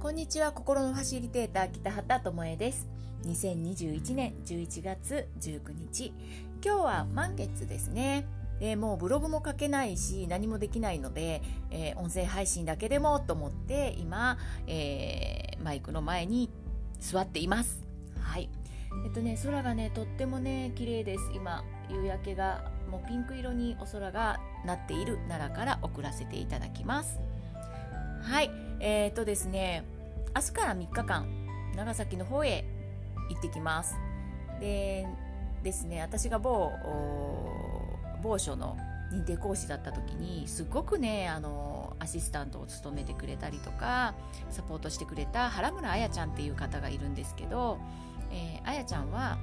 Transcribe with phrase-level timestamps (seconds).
[0.00, 0.52] こんにちは。
[0.52, 2.88] 心のファシリテーター北畑智恵です。
[3.26, 6.14] 2021年11月19日
[6.64, 8.24] 今日は満月ですね。
[8.60, 16.48] でもうブログも書けないし何もできないので、えー、音声配信だけでもと思って今、えー、マイクの前に
[16.98, 17.84] 座っています。
[18.20, 18.48] はい。
[19.04, 21.30] えっとね空がねとってもね綺麗です。
[21.34, 27.18] 今夕焼けがもうピンク色にお空がなっている奈良から送らせていただきます。
[28.20, 28.50] はい。
[28.80, 29.82] えー、とですね
[30.36, 31.26] 明日から3日間
[31.74, 32.64] 長崎の方へ
[33.30, 33.96] 行ってきます。
[34.60, 35.06] で
[35.62, 36.70] ですね私が某
[38.22, 38.76] 某所の
[39.10, 44.14] 認定講師だった時にすごくねあのアシスタントを務めてくれたりとか
[44.50, 47.78] サポートしてくれた原村彩ちゃんっていう方がいるんですけど、
[48.30, 49.38] えー、彩ちゃんは、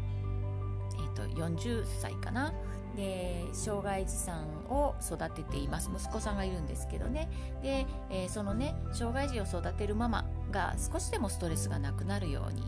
[0.93, 2.53] えーと、と40歳かな？
[2.95, 5.89] で障害児さんを育てています。
[5.93, 7.29] 息子さんがいるんですけどね。
[7.61, 12.63] で、えー、そのね障害児を育てるママが少しでもストレスがなくなるように、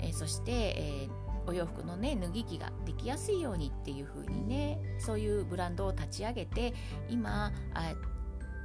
[0.00, 6.74] えー、そして、えーお洋服のね脱ぎ着ができやすいようにっていう風にねそういうブランドを立ち上げて
[7.08, 7.94] 今あ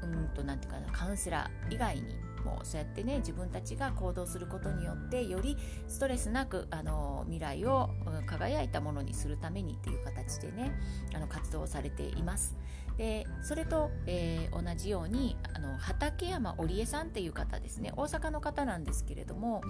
[0.04, 2.04] うんと何て言うかなカウンセラー以外に
[2.44, 7.90] もそうやってね自分たちが行動することによってよりストレスなくあの未来を、
[8.26, 10.72] 輝いたものにするためにっていう形でね
[11.14, 12.56] あの活動されています。
[12.98, 17.92] でそれと、えー、同じようにあの畠山織江さんっていう方ですね。
[17.96, 19.62] 大阪の方なんですけれども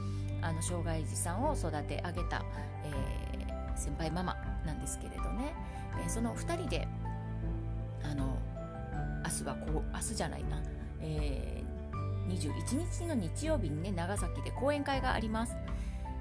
[0.42, 2.44] あの障害児さんを育て上げた、
[2.84, 5.54] えー、先輩ママなんですけれどね、
[6.02, 6.88] えー、その2人で
[8.04, 8.38] あの
[9.24, 10.62] 明日はこう明日じゃないな、
[11.00, 11.63] え、
[12.34, 15.56] 21日の日曜日にね長崎で講演会があります。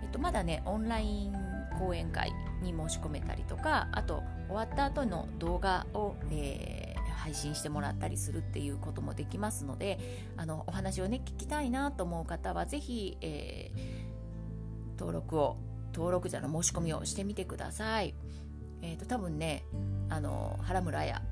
[0.02, 1.34] えっと、まだねオンライン
[1.78, 2.32] 講演会
[2.62, 9.98] に申し込めたりとかあと終わった後の動画を、えー、配信してもらったりするっていうこともできますので
[10.36, 15.56] あのお話をね聞きたいなと思う方は是非、えー、登録を
[15.94, 18.14] 登録者の申し込みをしてみてください。
[18.84, 19.64] えーと、多分ね
[20.08, 21.22] あの原村や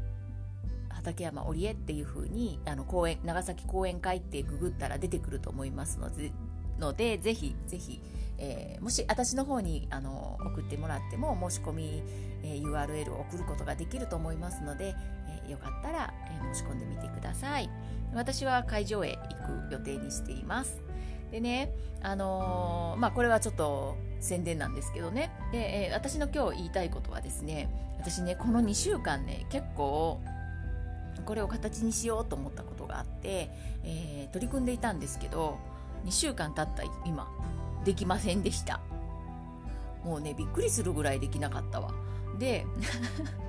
[1.01, 6.33] 畠山織江っていう風にあに公演長崎講演会ってググったら出てくると思いますので
[6.79, 8.01] のでぜひぜひ
[8.43, 12.03] えー、もし私の方にあの送ってもらっても申し込み、
[12.43, 14.95] えー、URL を送ることができると思いますので、
[15.45, 17.69] えー、よかったら、え申し込んでみてください。
[18.15, 19.19] 私は会場へ
[19.69, 20.83] 行く予定にしています。
[21.31, 21.71] でね
[22.03, 25.31] あのまあこれはちょっと宣伝なんですけどね。
[25.53, 27.69] で、え私の今日言いたいことはですね
[27.99, 30.23] 私ねこの2週間ね結構
[31.23, 33.51] これを形にしようと思ったことがあって、
[33.85, 35.59] え取り組んでいたんですけど
[36.05, 37.29] 2週間経った今
[37.85, 38.81] できませんでした。
[40.05, 41.93] もうねびっくりするぐらいできなかったわ。
[42.39, 42.67] で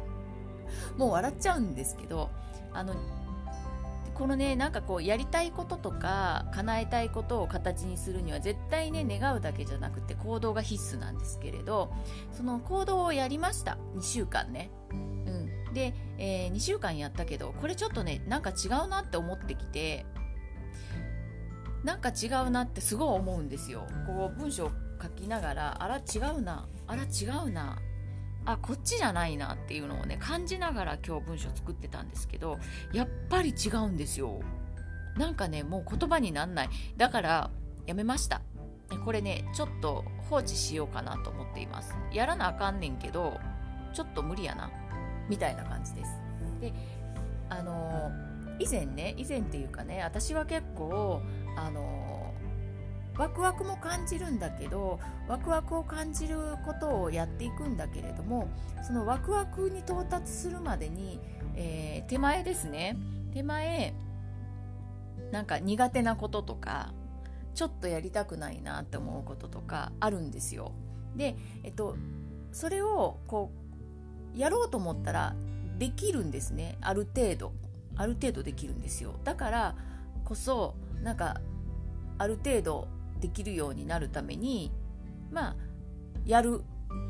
[0.98, 2.30] もう笑っちゃうんですけど
[2.74, 2.96] あの
[4.14, 11.92] このねなんかこうやりたいこととか叶えたいことを形にするには絶対ね願うだけじゃなくて行動が必須なんですけれど
[12.32, 13.78] その行動をやりました。
[13.96, 14.70] 2週間ね、
[15.74, 20.06] で、えー、2週間やったけどこれちょっとねなんか違うなって思ってきて
[21.84, 23.88] なんか違うなってすごい思うんですよ。
[24.06, 24.72] こう文章
[25.02, 27.80] 書きながらあら違うなあら違うな
[28.46, 32.60] あこっちじゃないなっていうのをね感じながら今日文章作ってたんですけど
[32.94, 34.42] やっぱり違うんですよ。
[35.18, 36.70] なんかねもう言葉になんない。
[36.98, 37.52] だから
[37.88, 38.42] やめました。
[39.06, 41.96] これねちょっと放置しようかなと思っています。
[42.14, 43.40] やらなあかんねんけど
[43.94, 44.70] ちょっと無理やな。
[45.32, 46.12] みたいな感じです
[46.60, 46.74] で
[47.50, 48.12] あの、
[48.60, 51.22] 以前ね以前っていうかね私は結構
[51.58, 52.34] あの
[53.18, 58.50] ワクワクも感じるんだけどワクワクを感じることをやっていくんだけれども
[58.84, 61.20] そのワクワクに到達するまでに、
[61.56, 62.98] えー、手前ですね
[63.34, 63.94] 手前
[65.32, 66.94] なんか苦手なこととか
[67.54, 70.72] ちょっとやりたくないなって思うこととかあるんですよ。
[71.16, 71.98] で、えっと、
[72.52, 73.62] それをこう
[74.36, 75.36] やろうと思ったら
[75.78, 76.78] できるんですね。
[76.82, 77.54] ある程度。
[77.98, 79.20] ある程度できるんですよ。
[79.24, 79.76] だから
[80.24, 81.42] こそなんか
[82.18, 82.88] ある程度
[83.20, 84.72] できるようになるために
[85.32, 85.56] まあ
[86.26, 86.62] やる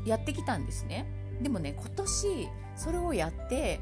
[0.04, 1.06] やってきたんですね。
[1.40, 3.80] でもね今年それをやって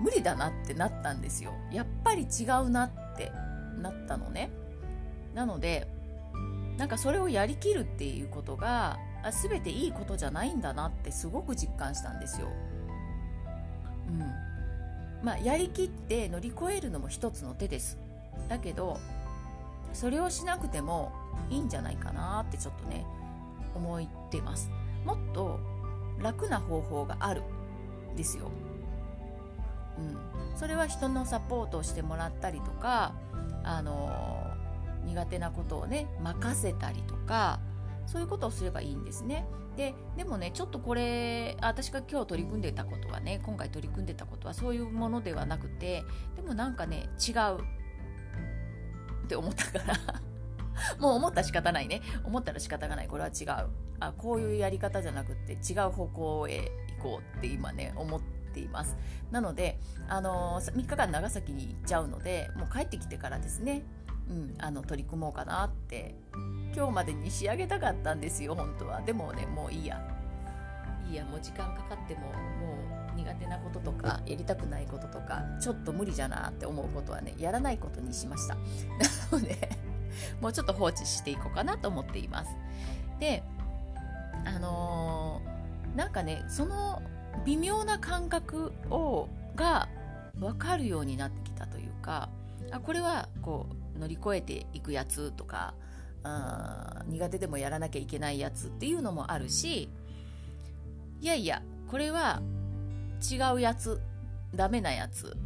[0.00, 1.52] 無理だなってなったんですよ。
[1.72, 3.32] やっぱり違うなって
[3.80, 4.50] なったのね。
[5.34, 5.88] なので
[6.76, 12.48] なんかそれをやりきるっていうことがあ全ていいことじゃないんだなってすごく実感したんですよ。
[14.08, 15.24] うん。
[15.24, 17.98] まあ、やりきって乗り越えるのも一つの手です。
[18.48, 18.98] だけど
[19.92, 21.12] それをしなくても
[21.50, 23.06] いいんじゃないかなってちょっとね
[23.74, 24.70] 思ってます。
[25.04, 25.58] もっと
[26.20, 27.42] 楽な方法がある
[28.16, 28.50] ですよ、
[29.98, 33.14] うん、それは人のサポートをしてもらったりとか
[33.62, 34.52] あの
[35.04, 37.58] 苦手なことをね任せたりとか
[38.06, 39.46] そういうことをすればいいんですね。
[39.76, 46.04] ででもねちょっとこれ私が今日取り組んでたことはね今回取り組んでたことはそういうものではなくて
[46.36, 47.64] でもなんかね違う。
[49.24, 49.94] って思ったから。
[50.98, 52.02] もう思ったら仕方ないね。
[52.24, 53.08] 思ったら仕方がない。
[53.08, 53.70] これは違う。
[54.00, 58.20] あこういうやり方じゃなくって違う方向へ行こうって今ね思っ
[58.52, 58.96] ています。
[59.30, 59.78] なので、
[60.08, 63.82] あのー、3日間長崎に行っちゃうのでもう帰ってきてからですね。
[64.30, 66.14] うん、あの取り組もうかなって
[66.74, 69.00] 今日までに仕上げたかったんですよ本当は。
[69.02, 70.00] でもねもういいや。
[71.08, 72.28] いいやもう時間かかってもも
[73.14, 78.54] う苦手なこととかやりたくないこととかちょっと無理じゃなって思うことはねやらないことにしました。
[79.34, 79.68] なので
[80.40, 82.56] もうちょっと放置していこうかなと思っています。
[83.20, 83.42] で
[84.44, 87.02] あのー、なんかねその
[87.44, 89.88] 微妙な感覚をが
[90.38, 92.28] 分かるようになってきたというか
[92.70, 95.74] あこれはこう乗り越えていくやつとか
[96.22, 99.88] あ苦手でもやらなきゃいけないやつっていうのもあるし
[101.20, 102.42] いやいやこれは
[103.30, 104.00] 違うやつ
[104.54, 105.36] ダメなやつ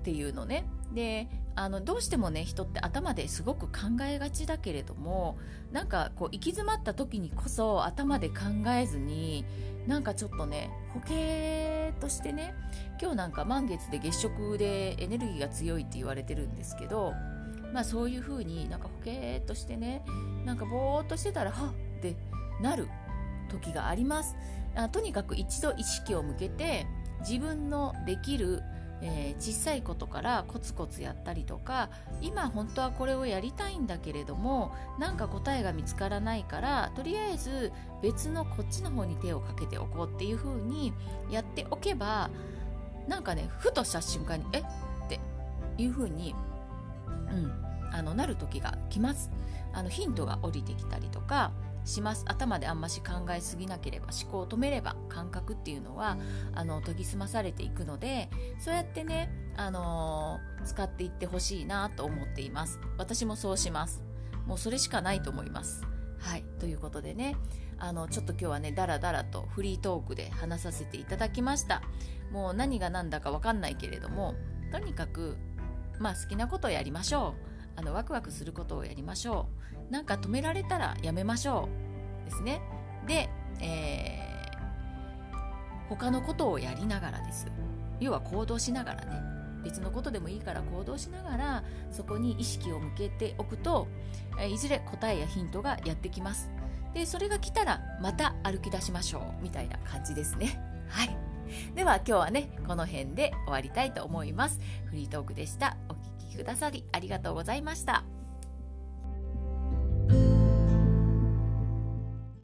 [0.00, 0.64] っていうのね。
[0.92, 5.36] であのどうしてもね人って頭ですごく考えがちだけれども
[5.72, 8.36] なんかこう行き詰まった時にこそ頭で考
[8.68, 9.44] えずに
[9.88, 12.54] なんかちょっとね保険としてね
[13.00, 17.12] 今日なんか満月で月食でエネルギーが強いって言われてるんですけど
[17.72, 20.02] まあそういう風になんかほけーっとしてね
[20.44, 22.16] なんかぼーっとしてたらはっって
[22.60, 22.88] なる
[23.50, 24.36] 時があります。
[24.74, 26.86] あとにかく一度意識を向けて
[27.20, 28.62] 自分のできる、
[29.02, 37.72] えー、小さいことからコツコツやったりとか今本当はこれをやりたいんだけれどもなんか答えが見つからないからとりあえず
[38.02, 40.92] 別のこっちの方に手をかけておこうっていう風に
[41.28, 42.30] やっておけば
[43.08, 44.62] なんかねふとした瞬間にえっ
[45.08, 45.18] て
[45.76, 46.36] いう風に
[47.30, 47.52] うん、
[47.92, 49.30] あのなる時が来ます。
[49.72, 51.52] あのヒントが降りてきたりとか
[51.84, 52.24] します。
[52.26, 56.16] 頭であんまし考えすぎなければ思考を止めれば感覚っていうのは
[56.54, 58.28] あの研ぎ澄まされていくので
[58.58, 62.80] そうやってね、あのー、使っていってほしいなと思っています。
[62.96, 64.02] 私もそうします。
[64.46, 65.82] もうそれしかないと思います。
[66.18, 66.44] はい。
[66.58, 67.36] ということでね
[67.78, 71.82] あのちょっと今日はねダラダラとフリートークで話させていただきました。
[72.32, 74.34] もう何が何だか分かんないけれども
[74.70, 75.38] とにかく
[75.98, 77.34] まあ好きなことをやりましょ
[77.76, 77.80] う。
[77.80, 79.48] あのワクワクすることをやりましょ
[79.90, 79.92] う。
[79.92, 81.68] なんか止められたらやめましょ
[82.22, 82.24] う。
[82.24, 82.60] ですね。
[83.06, 83.28] で、
[83.60, 87.46] えー、他のことをやりながらです。
[88.00, 89.22] 要は行動しながらね。
[89.64, 93.88] 別のことでもいいから行動しながらそこに意識を向けておくと
[94.48, 96.48] いずれ答えやヒントがやってきます。
[96.94, 99.42] でそれが来たらまた歩き出しましょう。
[99.42, 100.60] みたいな感じですね。
[100.88, 101.17] はい。
[101.74, 104.60] では今日はねこの辺で終わりたいと思います。
[104.86, 105.76] フリートークでした。
[105.88, 106.00] お聴
[106.30, 108.17] きくださりありがとうございました。